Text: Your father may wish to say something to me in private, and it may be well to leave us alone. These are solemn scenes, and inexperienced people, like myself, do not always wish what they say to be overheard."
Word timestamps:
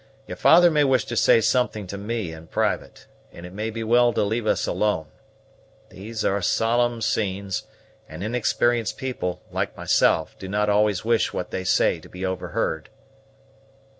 Your 0.25 0.35
father 0.35 0.71
may 0.71 0.83
wish 0.83 1.05
to 1.05 1.15
say 1.15 1.41
something 1.41 1.85
to 1.85 1.95
me 1.95 2.33
in 2.33 2.47
private, 2.47 3.05
and 3.31 3.45
it 3.45 3.53
may 3.53 3.69
be 3.69 3.83
well 3.83 4.11
to 4.13 4.23
leave 4.23 4.47
us 4.47 4.65
alone. 4.65 5.05
These 5.89 6.25
are 6.25 6.41
solemn 6.41 7.01
scenes, 7.01 7.67
and 8.09 8.23
inexperienced 8.23 8.97
people, 8.97 9.43
like 9.51 9.77
myself, 9.77 10.35
do 10.39 10.47
not 10.47 10.69
always 10.71 11.05
wish 11.05 11.33
what 11.33 11.51
they 11.51 11.63
say 11.63 11.99
to 11.99 12.09
be 12.09 12.25
overheard." 12.25 12.89